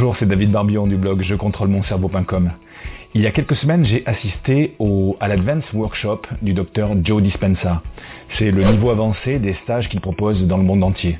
[0.00, 2.52] Bonjour, c'est David Barbillon du blog je contrôle mon cerveau.com.
[3.12, 7.82] Il y a quelques semaines, j'ai assisté au, à l'Advance Workshop du docteur Joe Dispenza.
[8.38, 11.18] C'est le niveau avancé des stages qu'il propose dans le monde entier.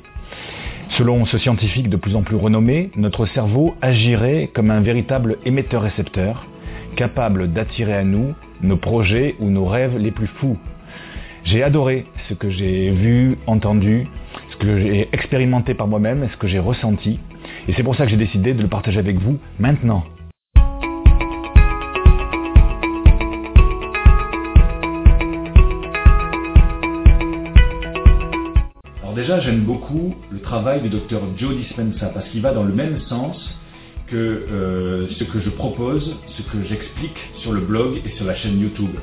[0.97, 6.47] Selon ce scientifique de plus en plus renommé, notre cerveau agirait comme un véritable émetteur-récepteur,
[6.95, 10.57] capable d'attirer à nous nos projets ou nos rêves les plus fous.
[11.43, 14.07] J'ai adoré ce que j'ai vu, entendu,
[14.49, 17.19] ce que j'ai expérimenté par moi-même ce que j'ai ressenti.
[17.67, 20.03] Et c'est pour ça que j'ai décidé de le partager avec vous maintenant.
[29.03, 32.73] Alors déjà, j'aime beaucoup le travail du docteur Joe Dispenza parce qu'il va dans le
[32.73, 33.37] même sens
[34.07, 38.35] que euh, ce que je propose, ce que j'explique sur le blog et sur la
[38.35, 38.95] chaîne YouTube.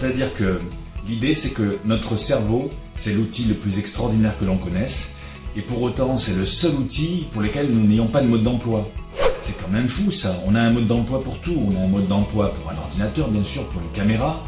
[0.00, 0.60] C'est-à-dire que
[1.08, 2.70] l'idée, c'est que notre cerveau,
[3.04, 4.92] c'est l'outil le plus extraordinaire que l'on connaisse
[5.56, 8.88] et pour autant, c'est le seul outil pour lequel nous n'ayons pas de mode d'emploi.
[9.46, 10.36] C'est quand même fou ça.
[10.46, 11.56] On a un mode d'emploi pour tout.
[11.56, 14.44] On a un mode d'emploi pour un ordinateur, bien sûr, pour une caméra.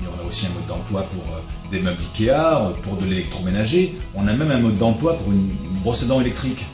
[0.00, 1.40] Mais on a aussi un mode d'emploi pour euh,
[1.72, 3.96] des meubles Ikea, pour de l'électroménager.
[4.14, 5.50] On a même un mode d'emploi pour une,
[5.82, 6.64] brosse à dents électrique.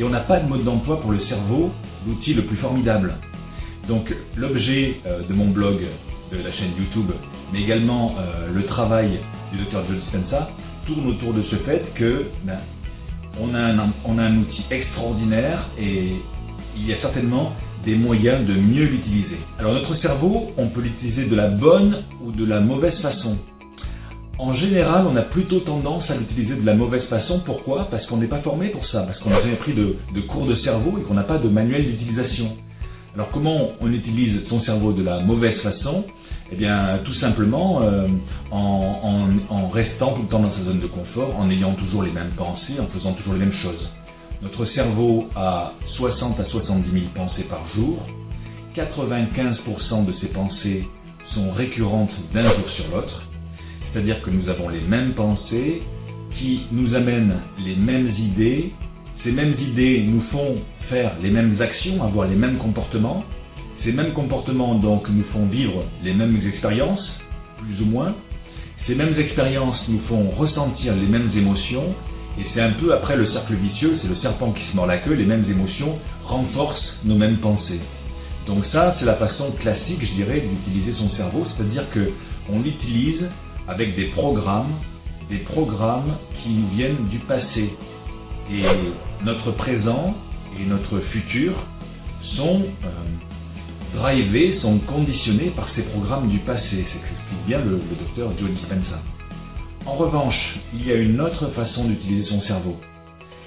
[0.00, 1.70] Et on n'a pas de mode d'emploi pour le cerveau,
[2.06, 3.14] l'outil le plus formidable.
[3.86, 5.78] Donc l'objet euh, de mon blog,
[6.32, 7.10] de la chaîne YouTube,
[7.52, 9.20] mais également euh, le travail
[9.52, 10.50] du docteur Joe Dispenza,
[10.86, 12.58] tourne autour de ce fait que ben,
[13.40, 16.16] on a, un, outil extraordinaire et
[16.76, 17.52] il y a certainement
[17.84, 19.38] des moyens de mieux l'utiliser.
[19.58, 23.36] Alors notre cerveau, on peut l'utiliser de la bonne ou de la mauvaise façon.
[24.38, 27.40] En général, on a plutôt tendance à l'utiliser de la mauvaise façon.
[27.44, 27.88] Pourquoi?
[27.90, 30.46] Parce qu'on n'est pas formé pour ça, parce qu'on n'a jamais pris de, de cours
[30.46, 32.56] de cerveau et qu'on n'a pas de manuel d'utilisation.
[33.14, 36.04] Alors comment on utilise son cerveau de la mauvaise façon?
[36.52, 38.06] Eh bien, tout simplement euh,
[38.50, 42.32] en, restant tout le temps dans sa zone de confort, en ayant toujours les mêmes
[42.36, 43.88] pensées, en faisant toujours les mêmes choses.
[44.42, 47.98] Notre cerveau a 60 à 70 000 pensées par jour.
[48.76, 50.86] 95% de ces pensées
[51.34, 53.22] sont récurrentes d'un jour sur l'autre.
[53.92, 55.82] C'est-à-dire que nous avons les mêmes pensées
[56.38, 58.72] qui nous amènent les mêmes idées.
[59.24, 60.56] Ces mêmes idées nous font
[60.88, 63.24] faire les mêmes actions, avoir les mêmes comportements.
[63.84, 67.06] Ces mêmes comportements donc nous font vivre les mêmes expériences,
[67.58, 68.14] plus ou moins.
[68.86, 71.94] Ces mêmes expériences nous font ressentir les mêmes émotions.
[72.38, 74.98] Et c'est un peu après le cercle vicieux, c'est le serpent qui se mord la
[74.98, 77.80] queue, les mêmes émotions renforcent nos mêmes pensées.
[78.46, 83.28] Donc ça, c'est la façon classique, je dirais, d'utiliser son cerveau, c'est-à-dire qu'on l'utilise
[83.66, 84.72] avec des programmes,
[85.28, 87.74] des programmes qui nous viennent du passé.
[88.50, 88.62] Et
[89.24, 90.14] notre présent
[90.60, 91.54] et notre futur
[92.36, 96.68] sont euh, drivés, sont conditionnés par ces programmes du passé.
[96.70, 99.00] C'est ce bien le, docteur Joe Dispenza.
[99.86, 102.76] En revanche, il y a une autre façon d'utiliser son cerveau.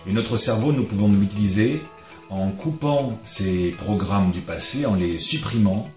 [0.08, 1.82] Et notre cerveau, nous pouvons l'utiliser
[2.30, 5.90] en coupant ces programmes du passé, en les supprimant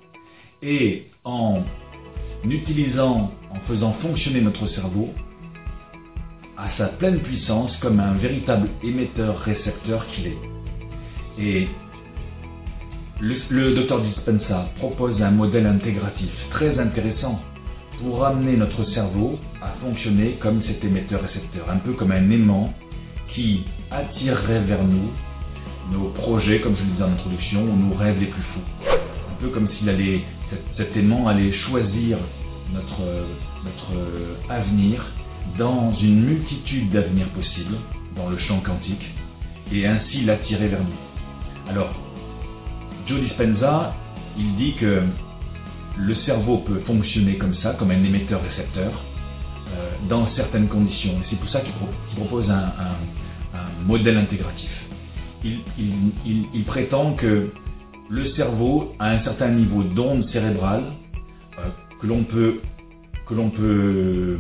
[0.63, 1.63] et en
[2.45, 5.11] utilisant, en faisant fonctionner notre cerveau
[6.57, 10.39] à sa pleine puissance comme un véritable émetteur-récepteur qu'il est.
[11.39, 11.69] Et
[13.21, 17.41] le, docteur Dispenza propose un modèle intégratif très intéressant
[18.01, 22.73] pour amener notre cerveau à fonctionner comme cet émetteur-récepteur, un peu comme un aimant
[23.33, 25.11] qui attirerait vers nous
[25.93, 28.91] nos projets, comme je le disais en introduction, ou nos rêves les plus fous.
[28.91, 30.23] Un peu comme s'il allait,
[30.77, 32.19] cet, aimant allait choisir
[32.73, 33.03] notre,
[33.65, 35.05] notre avenir
[35.59, 37.77] dans une multitude d'avenirs possibles
[38.17, 39.15] dans le champ quantique
[39.73, 41.14] et ainsi l'attirer vers nous.
[41.69, 41.95] Alors,
[43.07, 43.95] Joe Dispenza,
[44.37, 45.03] il dit que
[45.97, 48.93] le cerveau peut fonctionner comme ça, comme un émetteur-récepteur,
[49.73, 51.13] euh, dans certaines conditions.
[51.13, 51.73] Et c'est pour ça qu'il
[52.17, 52.73] propose un,
[53.87, 54.71] modèle intégratif.
[55.45, 57.51] Il, prétend que
[58.09, 60.85] le cerveau a un certain niveau d'onde cérébrale
[61.59, 61.69] euh,
[62.01, 62.61] que l'on peut,
[63.29, 64.39] peut euh,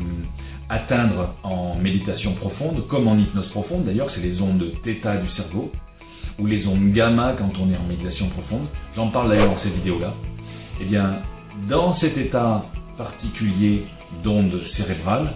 [0.69, 3.85] atteindre en méditation profonde, comme en hypnose profonde.
[3.85, 5.71] D'ailleurs, c'est les ondes θ du cerveau
[6.39, 8.67] ou les ondes gamma quand on est en méditation profonde.
[8.97, 10.15] J'en parle d'ailleurs dans cette vidéo-là.
[10.81, 11.19] Eh bien,
[11.69, 12.65] dans cet état
[12.97, 13.87] particulier
[14.23, 15.35] d'onde cérébrale,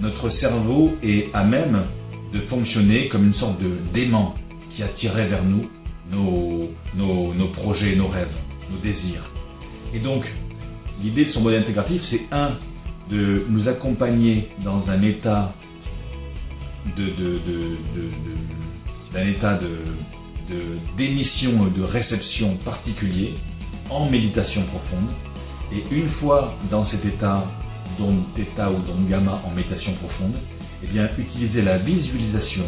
[0.00, 1.84] notre cerveau est à même
[2.32, 4.34] de fonctionner comme une sorte de d'aimant
[4.74, 5.68] qui attirait vers nous
[6.10, 8.34] nos, projets, nos rêves,
[8.70, 9.30] nos désirs.
[9.94, 10.24] Et donc,
[11.02, 12.52] l'idée de son modèle intégratif, c'est un,
[13.10, 15.54] de nous accompagner dans un état
[16.96, 17.04] de
[19.12, 19.78] d'un état de,
[20.96, 23.34] d'émission de, de réception particulier
[23.90, 25.08] en méditation profonde.
[25.72, 27.44] Et une fois dans cet état
[27.98, 30.34] d'onde θ ou d'onde gamma en méditation profonde,
[30.82, 32.64] eh bien, utiliser la visualisation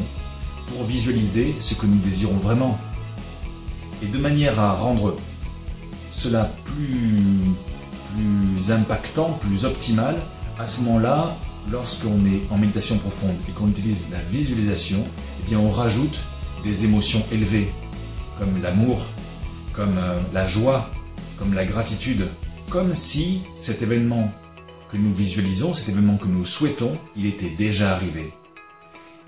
[0.68, 2.78] pour visualiser ce que nous désirons vraiment.
[4.02, 5.16] Et de manière à rendre
[6.22, 7.54] cela plus,
[8.14, 10.16] plus impactant, plus optimal,
[10.58, 11.36] à ce moment-là,
[11.70, 15.04] lorsqu'on est en méditation profonde et qu'on utilise la visualisation,
[15.40, 16.18] eh bien on rajoute
[16.64, 17.68] des émotions élevées,
[18.38, 19.04] comme l'amour,
[19.74, 20.90] comme euh, la joie,
[21.38, 22.28] comme la gratitude,
[22.70, 24.32] comme si cet événement
[24.90, 28.32] que nous visualisons, cet événement que nous souhaitons, il était déjà arrivé.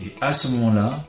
[0.01, 1.05] Et à ce moment-là,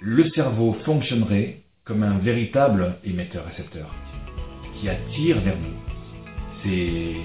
[0.00, 3.92] le cerveau fonctionnerait comme un véritable émetteur-récepteur
[4.80, 5.92] qui attire vers nous
[6.62, 7.16] ces,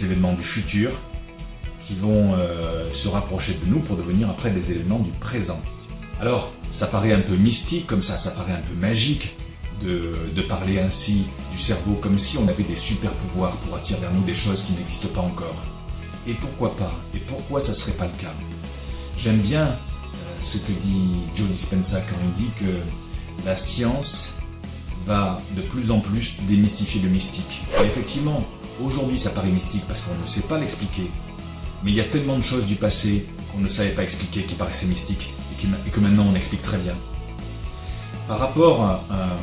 [0.00, 0.92] événements du futur
[1.86, 5.60] qui vont euh, se rapprocher de nous pour devenir après des événements du présent.
[6.20, 9.28] Alors, ça paraît un peu mystique comme ça, ça paraît un peu magique
[9.82, 14.12] de, parler ainsi du cerveau comme si on avait des super pouvoirs pour attirer vers
[14.12, 15.62] nous des choses qui n'existent pas encore.
[16.26, 16.94] Et pourquoi pas?
[17.14, 18.32] Et pourquoi ça ne serait pas le cas?
[19.22, 19.74] J'aime bien euh,
[20.52, 24.10] ce que dit Joe Dispenza quand il dit que la science
[25.06, 27.60] va de plus en plus démystifier le mystique.
[27.84, 28.44] Effectivement,
[28.82, 31.10] aujourd'hui ça paraît mystique parce qu'on ne sait pas l'expliquer.
[31.84, 34.54] Mais il y a tellement de choses du passé qu'on ne savait pas expliquer qui
[34.54, 36.94] paraissaient mystiques et, que maintenant on explique très bien.
[38.26, 39.38] Par rapport à,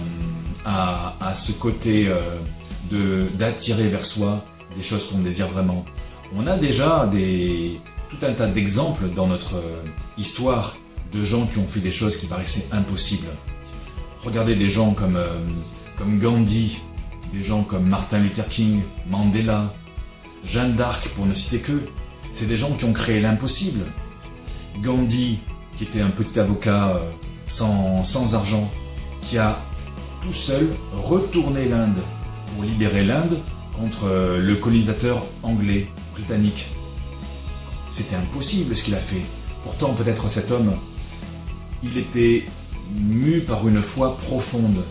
[0.67, 4.44] euh, ce côté euh, d'attirer vers soi
[4.75, 5.85] des choses qu'on désire vraiment,
[6.35, 7.09] on a déjà
[8.09, 9.62] tout un tas d'exemples dans notre
[10.17, 10.75] histoire
[11.13, 13.29] de gens qui ont fait des choses qui paraissaient impossibles.
[14.23, 15.39] Regardez des gens comme, euh,
[15.97, 16.77] comme Gandhi,
[17.31, 19.73] des gens comme Martin Luther King, Mandela,
[20.51, 21.88] Jeanne d'Arc, pour ne citer que.
[22.39, 23.85] C'est des gens qui ont créé l'impossible.
[24.81, 25.39] Gandhi,
[25.77, 27.12] qui était un petit avocat euh,
[27.57, 28.69] sans, argent,
[29.30, 29.60] qui a
[30.22, 32.01] tout seul retourné l'Inde
[32.54, 33.39] pour libérer l'Inde
[33.80, 36.66] contre euh, le colonisateur anglais, britannique.
[37.98, 39.25] C'était impossible ce qu'il a fait.
[39.63, 40.74] Pourtant, peut-être cet homme,
[41.83, 42.45] il était
[42.94, 44.83] mu par une foi profonde,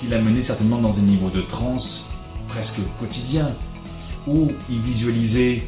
[0.00, 1.86] qui l'a mené certainement dans des niveaux de transe
[2.48, 3.54] presque quotidiens,
[4.26, 5.62] où il visualisait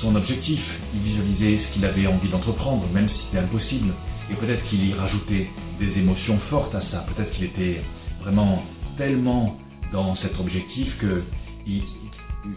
[0.00, 0.60] son objectif,
[0.94, 3.92] il visualisait ce qu'il avait envie d'entreprendre, même si c'était impossible,
[4.30, 5.48] et peut-être qu'il y rajoutait
[5.78, 7.82] des émotions fortes à ça, peut-être qu'il était
[8.22, 8.62] vraiment
[8.96, 9.56] tellement
[9.92, 11.24] dans cet objectif que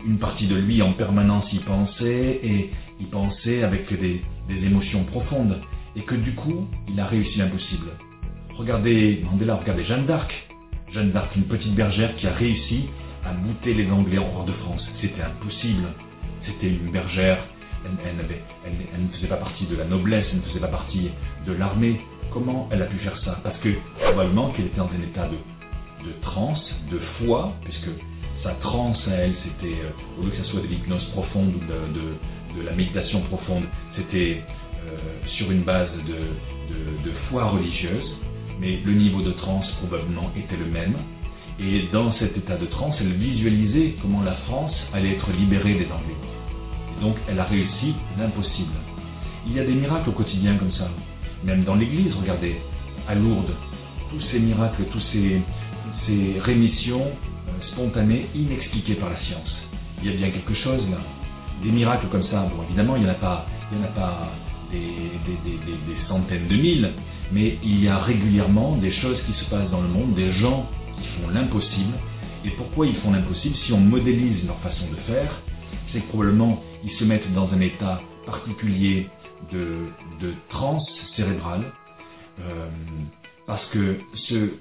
[0.06, 4.22] une partie de lui en permanence y pensait et il pensait avec des
[4.66, 5.60] émotions profondes
[5.96, 7.90] et que du coup il a réussi l'impossible.
[8.56, 10.32] Regardez Mandela, regardez Jeanne d'Arc.
[10.94, 12.86] Jeanne d'Arc, une petite bergère qui a réussi
[13.26, 14.88] à bouter les Anglais hors de France.
[15.02, 15.88] C'était impossible.
[16.46, 17.40] C'était une bergère.
[17.86, 21.12] Elle, ne faisait pas partie de la noblesse, elle ne faisait pas partie
[21.46, 22.00] de l'armée.
[22.32, 23.40] Comment elle a pu faire ça?
[23.44, 23.70] Parce que
[24.02, 27.90] probablement qu'elle était dans un état de, de transe, de foi, puisque
[28.42, 31.60] sa transe à elle, c'était, euh, au lieu que ce soit de l'hypnose profonde ou
[31.60, 33.64] de, la méditation profonde,
[33.96, 34.44] c'était
[34.86, 34.98] euh,
[35.38, 38.14] sur une base de, de foi religieuse
[38.60, 40.96] mais le niveau de transe probablement était le même.
[41.60, 45.86] Et dans cet état de transe, elle visualisait comment la France allait être libérée des
[45.86, 46.33] Anglais.
[47.04, 48.72] Donc elle a réussi l'impossible.
[49.46, 50.88] Il y a des miracles au quotidien comme ça.
[51.44, 52.56] Même dans l'église, regardez,
[53.10, 53.54] à Lourdes,
[54.10, 55.42] tous ces miracles, tous ces,
[56.40, 59.54] rémissions euh, spontanées, inexpliquées par la science.
[60.02, 61.00] Il y a bien quelque chose là.
[61.62, 64.32] Des miracles comme ça, bon évidemment il n'y en a pas, a pas
[64.72, 64.88] des,
[66.08, 66.92] centaines de mille,
[67.34, 70.70] mais il y a régulièrement des choses qui se passent dans le monde, des gens
[70.96, 71.94] qui font l'impossible.
[72.46, 75.42] Et pourquoi ils font l'impossible Si on modélise leur façon de faire,
[75.92, 79.10] c'est probablement ils se mettent dans un état particulier
[79.52, 79.88] de,
[80.22, 81.72] de transe cérébrale,
[82.40, 82.68] euh,
[83.48, 84.52] parce que ce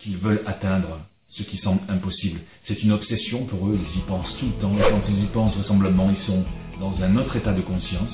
[0.00, 1.00] qu'ils veulent atteindre,
[1.30, 4.76] ce qui semble impossible, c'est une obsession pour eux, ils y pensent tout le temps,
[4.78, 6.44] et quand ils y pensent vraisemblablement, ils sont
[6.80, 8.10] dans un autre état de conscience,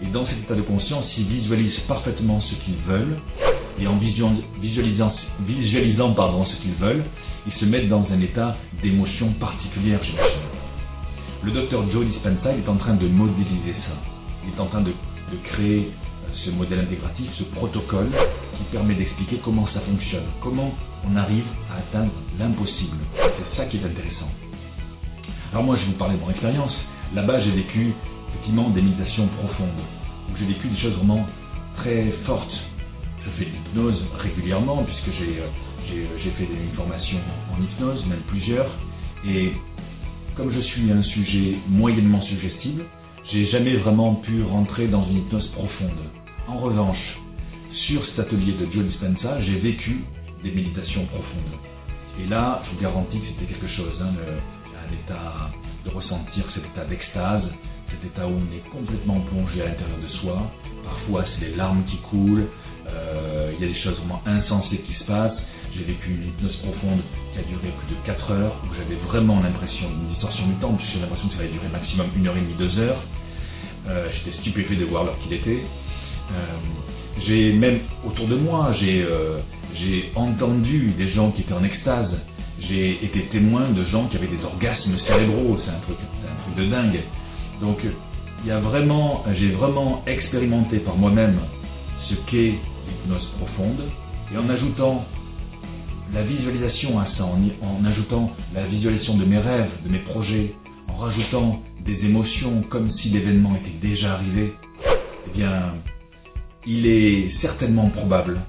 [0.00, 3.18] et dans cet état de conscience, ils visualisent parfaitement ce qu'ils veulent.
[3.78, 5.14] Et en visualisant,
[5.46, 7.04] visualisant pardon, ce qu'ils veulent,
[7.46, 10.12] ils se mettent dans un état d'émotion particulière chez
[11.42, 13.94] Le docteur Joe Dispenza est en train de modéliser ça.
[14.44, 14.92] Il est en train de,
[15.44, 18.10] créer euh, ce modèle intégratif, ce protocole
[18.56, 20.72] qui permet d'expliquer comment ça fonctionne, comment
[21.04, 22.96] on arrive à atteindre l'impossible.
[23.16, 24.30] C'est ça qui est intéressant.
[25.52, 26.74] Alors moi, je vais vous parler de mon expérience.
[27.14, 27.92] Là-bas, j'ai vécu
[28.30, 29.68] effectivement des méditations profondes,
[30.38, 31.26] j'ai vécu des choses vraiment
[31.76, 32.62] très fortes.
[33.24, 35.46] Je fais de l'hypnose régulièrement, puisque j'ai euh,
[35.92, 37.18] euh, fait une formation
[37.52, 38.70] en hypnose, même plusieurs,
[39.26, 39.52] et
[40.36, 42.84] comme je suis un sujet moyennement suggestible,
[43.30, 45.98] j'ai jamais vraiment pu rentrer dans une hypnose profonde.
[46.46, 47.18] En revanche,
[47.86, 50.04] sur cet atelier de Joe Dispenza, j'ai vécu
[50.44, 51.58] des méditations profondes.
[52.20, 54.12] Et là, je vous garantis que c'était quelque chose, hein,
[54.88, 55.50] un état
[55.84, 57.44] de ressentir cet état d'extase,
[57.90, 60.50] cet état où on est complètement plongé à l'intérieur de soi.
[60.84, 62.48] Parfois, c'est les larmes qui coulent,
[62.86, 65.38] euh, il y a des choses vraiment insensées qui se passent.
[65.76, 67.00] J'ai vécu une hypnose profonde
[67.32, 70.74] qui a duré plus de 4 heures, où j'avais vraiment l'impression d'une distorsion du temps,
[70.74, 73.02] puisque j'ai l'impression que ça allait durer maximum 1 heure et demie, 2 heures.
[73.88, 75.62] Euh, j'étais stupéfait de voir l'heure qu'il était.
[76.32, 76.56] Euh,
[77.26, 79.38] j'ai même autour de moi, j'ai euh,
[79.74, 82.10] j'ai entendu des gens qui étaient en extase.
[82.60, 85.58] J'ai été témoin de gens qui avaient des orgasmes cérébraux.
[85.64, 87.00] C'est un truc, un truc de dingue.
[87.60, 87.78] Donc,
[88.42, 91.38] il y a vraiment, j'ai vraiment expérimenté par moi-même
[92.08, 92.54] ce qu'est
[92.88, 93.82] l'hypnose profonde.
[94.32, 95.04] Et en ajoutant
[96.12, 100.54] la visualisation à ça, en, ajoutant la visualisation de mes rêves, de mes projets,
[100.88, 104.54] en rajoutant des émotions comme si l'événement était déjà arrivé,
[105.26, 105.74] eh bien,
[106.66, 108.40] il est certainement probable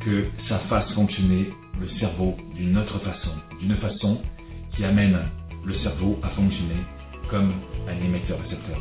[0.00, 4.20] que ça fasse fonctionner le cerveau d'une autre façon, d'une façon
[4.76, 5.18] qui amène
[5.64, 6.82] le cerveau à fonctionner
[7.30, 7.52] comme
[7.88, 8.80] un émetteur-récepteur.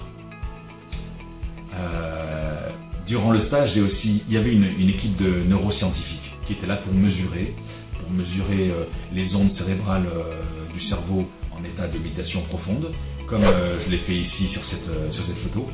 [1.75, 2.69] Euh,
[3.07, 7.55] durant le stage, il y avait une, équipe de neuroscientifiques qui était là pour mesurer,
[8.03, 12.91] pour mesurer euh, les ondes cérébrales euh, du cerveau en état de méditation profonde,
[13.27, 15.67] comme je l'ai fait ici sur cette, photo,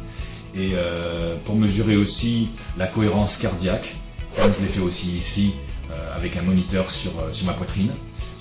[0.55, 0.74] et
[1.45, 3.88] pour mesurer aussi la cohérence cardiaque,
[4.36, 5.53] comme je l'ai fait aussi ici
[6.15, 7.91] avec un moniteur sur, sur ma poitrine.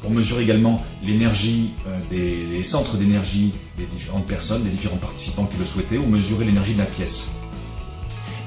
[0.02, 1.70] Pour mesurer également l'énergie
[2.10, 6.74] des, centres d'énergie des différentes personnes, des différents participants qui le souhaitaient, ou mesurer l'énergie
[6.74, 7.08] de la pièce.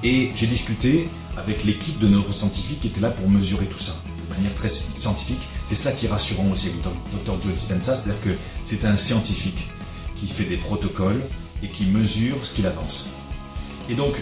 [0.03, 1.07] Et j'ai discuté
[1.37, 3.95] avec l'équipe de neuroscientifiques qui était là pour mesurer tout ça
[4.31, 4.71] de manière très
[5.01, 5.41] scientifique.
[5.69, 8.35] C'est ça qui est rassurant aussi avec le Dr Joe Dispenza, c'est-à-dire que
[8.69, 9.67] c'est un scientifique
[10.19, 11.23] qui fait des protocoles
[11.63, 13.05] et qui mesure ce qu'il avance.
[13.89, 14.13] Et donc,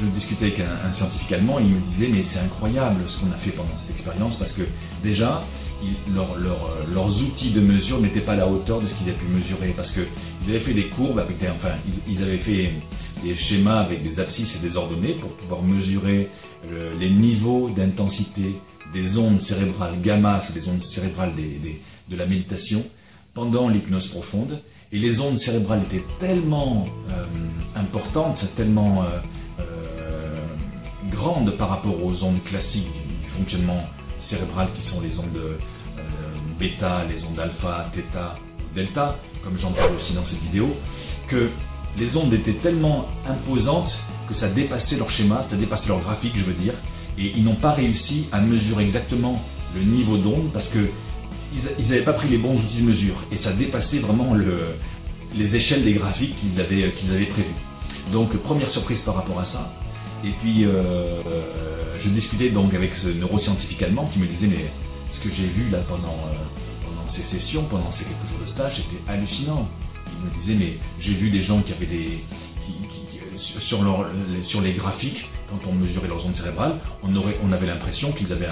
[0.00, 3.36] je discutais avec un, scientifique allemand, il me disait mais c'est incroyable ce qu'on a
[3.36, 4.62] fait pendant cette expérience parce que
[5.02, 5.44] déjà,
[6.14, 9.74] leurs outils de mesure n'étaient pas à la hauteur de ce qu'ils avaient pu mesurer
[9.76, 11.74] parce qu'ils avaient fait des courbes avec des, enfin,
[12.08, 12.72] ils avaient fait
[13.22, 16.30] des schémas avec des abscisses et des ordonnées pour pouvoir mesurer
[16.98, 18.60] les niveaux d'intensité
[18.92, 22.84] des ondes cérébrales gamma, c'est des ondes cérébrales de la méditation,
[23.34, 24.60] pendant l'hypnose profonde.
[24.92, 27.24] Et les ondes cérébrales étaient tellement euh,
[27.76, 29.20] importantes, tellement euh,
[31.10, 33.84] grandes par rapport aux ondes classiques du, fonctionnement
[34.28, 35.58] cérébral qui sont les ondes
[36.58, 38.36] bêta, les ondes alpha, theta,
[38.74, 40.76] delta, comme j'en parle aussi dans cette vidéo,
[41.28, 41.50] que
[41.96, 43.92] les ondes étaient tellement imposantes
[44.28, 46.74] que ça dépassait leur schéma, ça dépassait leur graphique, je veux dire,
[47.18, 49.42] et ils n'ont pas réussi à mesurer exactement
[49.74, 50.88] le niveau d'onde parce que
[51.78, 55.84] ils n'avaient pas pris les bons outils de mesure et ça dépassait vraiment les échelles
[55.84, 57.48] des graphiques qu'ils avaient, prévues.
[58.10, 59.72] Donc première surprise par rapport à ça.
[60.24, 61.20] Et puis euh,
[62.02, 64.70] je discutais donc avec ce neuroscientifique allemand qui me disait mais
[65.14, 68.52] ce que j'ai vu là pendant, euh, pendant ces sessions, pendant ces quelques jours de
[68.52, 69.68] stage, c'était hallucinant
[70.12, 72.24] il me disait, mais j'ai vu des gens qui avaient des.
[73.72, 74.06] leur,
[74.48, 78.48] sur les graphiques, quand on mesurait leurs ondes cérébrales, on, avait l'impression qu'ils avaient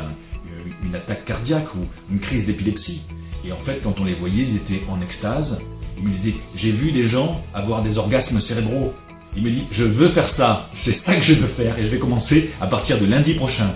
[0.84, 3.00] une attaque cardiaque ou une crise d'épilepsie.
[3.44, 5.58] Et en fait, quand on les voyait, ils étaient en extase.
[5.96, 8.92] Il me disait, j'ai vu des gens avoir des orgasmes cérébraux.
[9.36, 11.88] Il me dit, je veux faire ça, c'est ça que je veux faire, et je
[11.88, 13.74] vais commencer à partir de lundi prochain.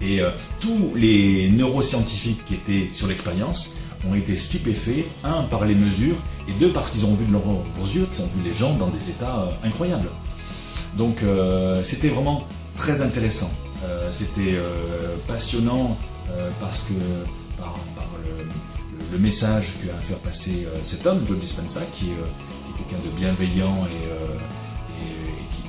[0.00, 3.58] Et euh, tous les neuroscientifiques qui étaient sur l'expérience
[4.08, 6.16] ont été stupéfaits, un par les mesures
[6.48, 7.42] et deux parce qu'ils ont vu de leurs
[7.94, 10.08] yeux, qu'ils ont vu les gens dans des états euh, incroyables.
[10.96, 12.46] Donc euh, c'était vraiment
[12.78, 13.50] très intéressant.
[13.84, 14.58] Euh, c'était
[15.26, 15.96] passionnant
[16.60, 17.24] parce que
[17.58, 17.78] par,
[18.24, 23.86] le, message que a faire passer cet homme, Joe Dispenza, qui, est quelqu'un de bienveillant
[23.86, 24.98] et,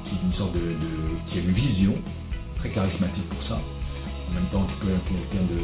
[0.10, 0.76] qui, une sorte de,
[1.28, 1.96] qui a une vision
[2.58, 3.60] très charismatique pour ça
[4.30, 5.64] en même temps quelqu'un de,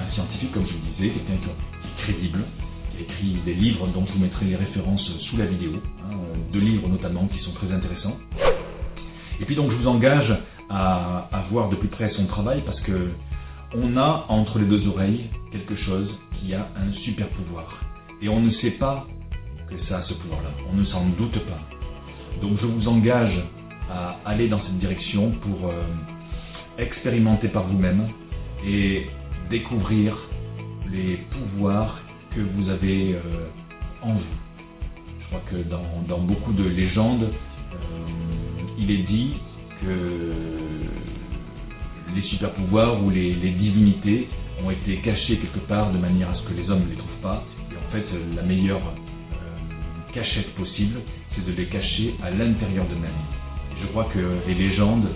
[0.00, 2.44] un scientifique, comme je vous disais, quelqu'un qui, est crédible,
[2.90, 5.72] qui a écrit des livres dont je vous mettrai les références sous la vidéo,
[6.04, 6.16] hein,
[6.52, 8.16] deux livres notamment qui sont très intéressants.
[9.40, 10.34] Et puis donc je vous engage
[10.68, 13.10] à, voir de plus près son travail parce que
[13.74, 17.80] on a entre les deux oreilles quelque chose qui a un super pouvoir.
[18.20, 19.06] Et on ne sait pas
[19.68, 21.60] que ça a ce pouvoir-là, on ne s'en doute pas.
[22.40, 23.42] Donc je vous engage
[23.90, 25.68] à aller dans cette direction pour...
[25.68, 25.82] Euh,
[26.78, 28.08] expérimenter par vous-même
[28.64, 29.06] et
[29.50, 30.16] découvrir
[30.90, 32.00] les pouvoirs
[32.34, 33.48] que vous avez euh,
[34.02, 34.20] en vous.
[35.20, 35.56] Je crois que
[36.08, 37.30] dans, beaucoup de légendes,
[38.78, 39.34] il est dit
[39.80, 40.32] que
[42.14, 44.28] les super pouvoirs ou les, divinités
[44.64, 47.22] ont été cachés quelque part de manière à ce que les hommes ne les trouvent
[47.22, 47.44] pas.
[47.70, 48.04] Et en fait,
[48.36, 51.00] la meilleure euh, cachette possible,
[51.34, 53.10] c'est de les cacher à l'intérieur d'eux-mêmes.
[53.80, 55.08] Je crois que les légendes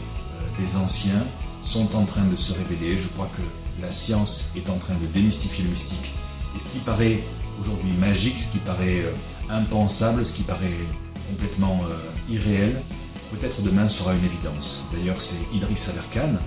[0.59, 1.27] des anciens
[1.73, 3.03] sont en train de se révéler.
[3.03, 6.13] Je crois que la science est en train de démystifier le mystique.
[6.55, 7.21] Et ce qui paraît
[7.61, 9.13] aujourd'hui magique, ce qui paraît euh,
[9.51, 10.87] impensable, ce qui paraît
[11.29, 12.83] complètement euh, irréel,
[13.30, 14.66] peut-être demain sera une évidence.
[14.92, 16.38] D'ailleurs, c'est Idriss Aberkan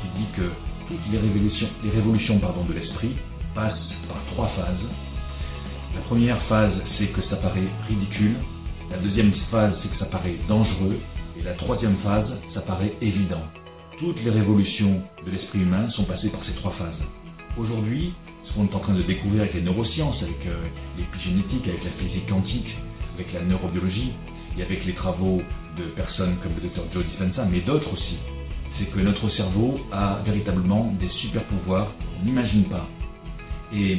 [0.00, 0.50] qui dit que
[0.88, 3.16] toutes les révolutions, les révolutions pardon, de l'esprit
[3.54, 4.86] passent par trois phases.
[5.94, 8.36] La première phase, c'est que ça paraît ridicule.
[8.90, 10.98] La deuxième phase, c'est que ça paraît dangereux.
[11.38, 13.42] Et la troisième phase, ça paraît évident.
[13.98, 17.02] Toutes les révolutions de l'esprit humain sont passées par ces trois phases.
[17.56, 18.12] Aujourd'hui,
[18.44, 20.66] ce qu'on est en train de découvrir avec les neurosciences, avec euh,
[20.98, 22.76] l'épigénétique, avec la physique quantique,
[23.16, 24.12] avec la neurobiologie,
[24.58, 25.42] et avec les travaux
[25.76, 28.16] de personnes comme le Dr Joe Dispenza, mais d'autres aussi,
[28.78, 32.86] c'est que notre cerveau a véritablement des super pouvoirs qu'on n'imagine pas.
[33.72, 33.98] Et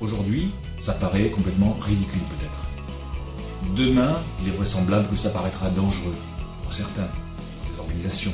[0.00, 0.52] aujourd'hui,
[0.86, 3.74] ça paraît complètement ridicule peut-être.
[3.76, 6.16] Demain, il est vraisemblable que ça paraîtra dangereux
[6.62, 8.32] pour certains, pour les organisations,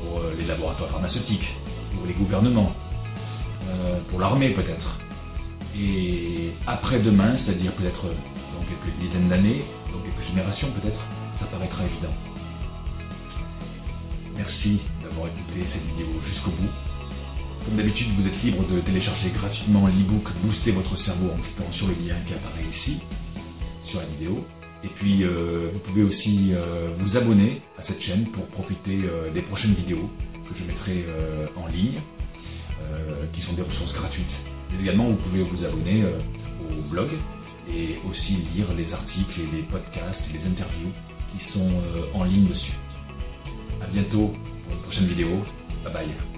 [0.00, 1.46] pour euh, les laboratoires pharmaceutiques,
[1.94, 2.72] pour les gouvernements,
[3.68, 4.98] euh, pour l'armée peut-être.
[5.76, 11.00] Et après-demain, c'est-à-dire peut-être dans quelques dizaines d'années, dans quelques générations peut-être,
[11.42, 12.14] ça paraîtra évident.
[14.36, 16.70] Merci d'avoir écouté cette vidéo jusqu'au bout.
[17.64, 21.88] Comme d'habitude, vous êtes libre de télécharger gratuitement l'ebook Booster votre cerveau en cliquant sur
[21.88, 22.98] le lien qui apparaît ici,
[23.86, 24.44] sur la vidéo.
[24.84, 29.30] Et puis, euh, vous pouvez aussi euh, vous abonner à cette chaîne pour profiter euh,
[29.32, 30.10] des prochaines vidéos
[30.48, 31.06] que je mettrai
[31.56, 32.00] en ligne,
[33.32, 34.26] qui sont des ressources gratuites.
[34.70, 37.08] Mais également, vous pouvez vous abonner au blog
[37.70, 40.92] et aussi lire les articles et les podcasts et les interviews
[41.32, 41.82] qui sont
[42.14, 42.72] en ligne dessus.
[43.82, 44.32] A bientôt
[44.64, 45.44] pour une prochaine vidéo.
[45.84, 46.31] Bye bye.